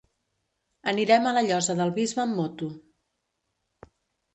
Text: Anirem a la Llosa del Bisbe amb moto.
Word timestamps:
Anirem 0.93 1.29
a 1.29 1.35
la 1.39 1.45
Llosa 1.49 1.77
del 1.83 1.95
Bisbe 2.01 2.27
amb 2.27 2.37
moto. 2.43 2.75